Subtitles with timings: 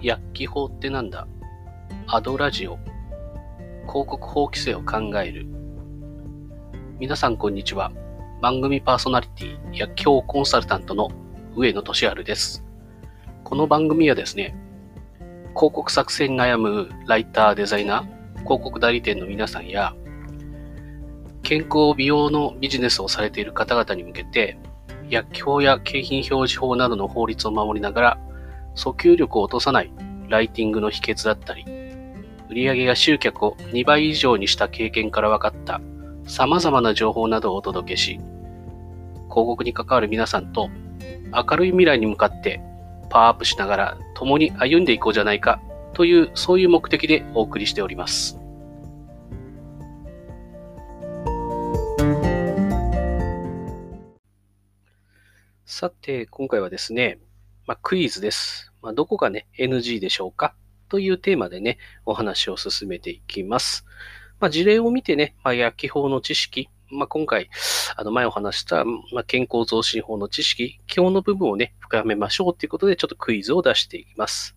[0.00, 1.26] 薬機法ってなんだ？
[2.06, 2.78] アドラジオ。
[3.88, 5.44] 広告法規制を考える。
[7.00, 7.90] 皆さんこんにちは。
[8.40, 11.10] 番組パーソナリティ薬機法コンサルタントの
[11.56, 12.64] 上野俊治です。
[13.42, 14.54] この番組はですね
[15.56, 19.96] 広告作成に悩むライターデザイナー広告代理店の皆さんや
[21.42, 24.58] 健康美容のビジネスをされている方々に向けて
[25.10, 28.20] 薬機法や景品表示法などの法律を守りながら
[28.78, 29.90] 訴求力を落とさない
[30.28, 31.64] ライティングの秘訣だったり、
[32.48, 35.80] 売上や集客を2倍以上にした経験から分かった
[36.26, 38.20] 様々な情報などをお届けし、
[39.28, 40.70] 広告に関わる皆さんと
[41.34, 42.60] 明るい未来に向かって
[43.10, 45.60] パワーアップしながら共に歩んでいこうじゃないか
[45.92, 48.38] というそういう目的でお送りしております。
[55.66, 57.18] さて、今回はですね、
[57.66, 58.67] まあ、クイズです。
[58.82, 60.54] まあ、どこがね、NG でしょうか？
[60.88, 63.84] というテーマでね、お話を進めていきます。
[64.40, 67.50] まあ、事例を見てね、まあ、薬機法の知識、まあ、今回、
[67.96, 74.56] あの前お話した、まあ、健康増進法の知識、基本の部分をね、深めましょうということで、ちょっとクイズを出していきます。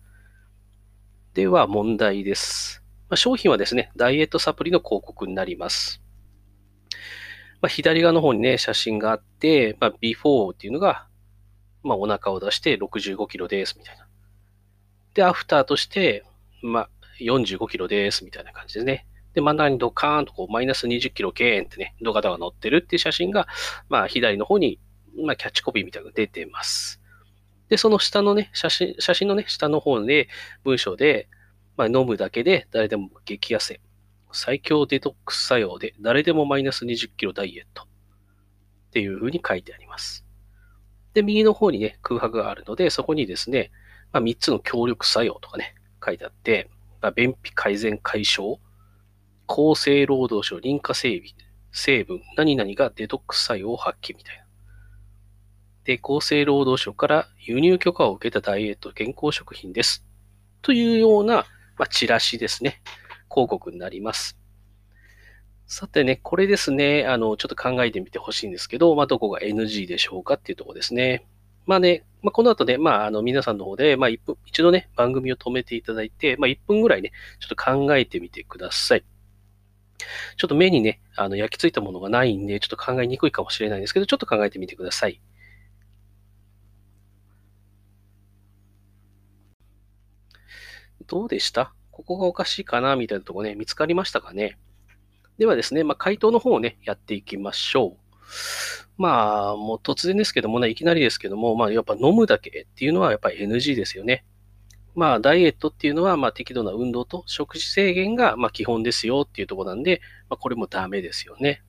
[1.34, 2.82] では、問題です。
[3.10, 6.00] まあ、商品はですね、ダイエットサプリの広告になります。
[7.60, 11.08] まあ、左側の方にね、写真があって、まあ、ビフォーっていうのが
[11.84, 14.06] まあ、お腹を出して65キロですみたいな。
[15.14, 16.24] で、アフターとして、
[16.62, 16.88] まあ、
[17.20, 19.06] 45キロですみたいな感じですね。
[19.34, 23.46] で、真ん中にドカーンとこうマイナス20キロゲーンってね、動画が載ってるっていう写真が、
[23.88, 24.78] まあ、左の方に、
[25.24, 27.00] まあ、キャッチコピーみたいなのが出てます。
[27.68, 30.28] で、その下のね、写真、写真のね、下の方で、
[30.64, 31.28] 文章で、
[31.76, 33.80] まあ、飲むだけで誰でも激痩せ。
[34.32, 37.84] 最強デトックス作用で誰でもマイナス20キロダイエット。
[37.84, 37.86] っ
[38.92, 40.26] ていう風に書いてあります。
[41.14, 43.70] で、右の方にね、空白があるので、そこにですね、
[44.12, 45.74] まあ、3つの協力作用とかね、
[46.04, 48.58] 書いてあって、まあ、便秘改善解消、
[49.46, 51.30] 厚生労働省認可整備、
[51.72, 54.44] 成分、何々がデトックス作用を発揮みたいな。
[55.84, 60.06] で、厚生労働省から輸入許可を受けたダイエット健康食品です。
[60.60, 61.46] というような、
[61.76, 62.82] まあ、チラシですね。
[63.30, 64.38] 広告になります。
[65.66, 71.26] さてね、これですね、あの、ちょっと考えてみてほしいんですけど、まあ、どこが NG でしょうかっていうとこですね。
[71.66, 79.04] まあね、まあ、この後ね、まあ、あの、皆さんの方で、まあ、一分、一度ね、番組を止めていただいて、まあ、1分ぐらいね、ちょっと考えてみてください。
[80.36, 85.20] ちょっと目にね、あの、焼き付いたものがないんで、ちょっと考えにくいかもしれないんですけど、ちょっと考えてみてください。
[91.06, 91.74] どうでした？
[91.90, 92.96] ここがおかしいかな？
[92.96, 94.56] みたいなとこね、見つかりましたかね？
[95.38, 98.01] ではですね、まあ、回答の方をね、やっていきましょう。
[98.98, 104.24] まあ、もう突然ですけどもね、いきなりですけども、まあ、やっぱ飲むだけっていうのはやっぱり NG ですよね。
[104.94, 111.62] まあ、ダイエットっていうのは、まあ、適度な運動と食事制限が、まあ、基本ですよっていうとこなんで、まあ、これもダメですよね。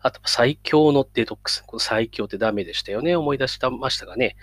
[0.00, 1.64] あと、最強のデトックス。
[1.66, 3.16] この最強ってダメでしたよね。
[3.16, 4.36] 思い出してましたがね。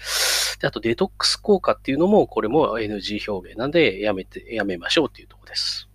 [0.60, 5.90] で、あと、デトックス効果っていうのも、これも NG 表明なんで、やめて、やめましょうっていうとこです。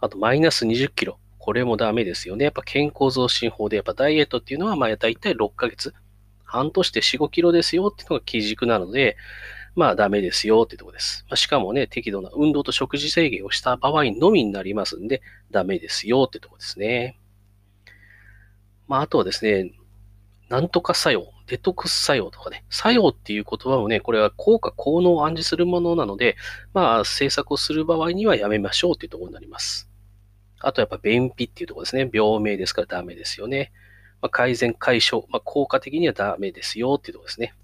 [0.00, 1.19] あと、マイナス20キロ。
[1.40, 2.44] これもダメですよね。
[2.44, 5.94] やっぱ健康増進法で、やっぱダイエットっていうのは、まあ、大体6ヶ月。
[6.44, 9.16] 半年で4、5キロですよっていうのが基軸なので、
[9.76, 11.24] まあダメですよっていうとこです。
[11.28, 17.18] まあ、しかもね、適度な運動と食事制限をした場合のみになりますんで、ダメですよっていうとこですね。
[18.88, 19.72] まああとはですね、
[20.48, 26.36] なんとか作用、デトックス作用とかね、作用っていう言葉もね、これは効果、効能を暗示するものなので、
[26.74, 29.89] まあ政策をする場合にはやめましょうっていうところになります。
[30.60, 32.08] あとやっぱ便秘っていうところですね。
[32.12, 33.72] 病名ですからダメですよね。
[34.20, 37.54] まあ、改善解消、まあ、効果的にはダメですよっていうところですね。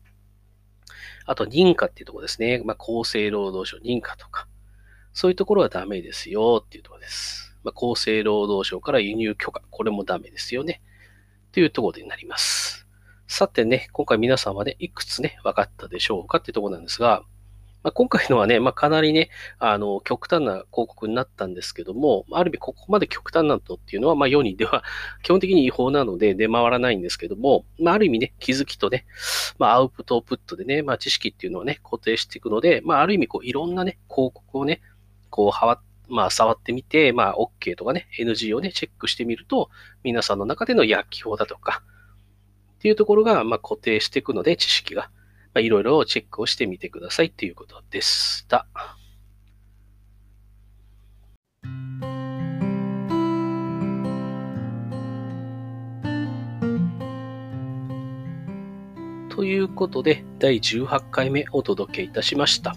[1.26, 2.62] あと認可っていうところですね。
[2.64, 4.46] まあ、厚生労働省認可とか、
[5.12, 7.54] そういうところはダメですよっていうところです。
[7.64, 10.80] ま、厚生労働省から輸入許可、これもダメですよね。
[11.52, 12.86] というところになります。
[13.28, 17.24] さてね、今回皆さんはね、いくつね、分かったでしょうかっていうところなんですが、
[17.86, 19.30] まあ、今回のはね、まあ、かなりね、
[19.60, 24.82] あの、極端な広告になったんですけども、ある意味ここまで極端なのっていうのは、まあ、世にでは
[25.22, 29.06] 基本的に違法なので出回らないんですけども、まあ、ある意味ね、気づきとね、
[29.60, 34.80] まあ、アウトプットでね、まあ、知識っていうのをね、固定していくので、まあ、ある意味こう、いろんなね、広告をね、
[35.30, 39.70] こう、はわまあ、触ってみて、まあ、OK とかね、NG をね、チェックしてみると、
[40.02, 41.84] 皆さんの中での薬機法だとか、
[42.78, 45.08] っていうところが、まあ、固定していくので、知識が。
[45.56, 48.66] まあ、いろいろチェックをしてみてくださいということでした。
[59.30, 62.76] ということで、第18回目お届けいたしました。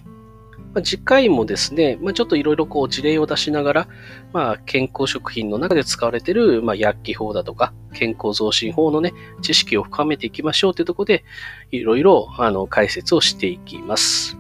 [0.74, 3.88] まあ、次回もですね、まあ、ちょっといろいろこう事例を出しながら、
[4.34, 11.24] まあ、健康食品の中で使われている、まあ、薬機法だとか、健康増進法のね、知識を深めていきましょうというところで、
[11.72, 14.38] いろいろあの解説をしていきます。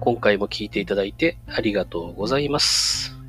[0.00, 3.19] 今回も聞いていただいてありがとうございます。